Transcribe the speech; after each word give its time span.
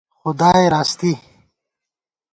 خدائے 0.19 0.65
راستی 0.73 1.13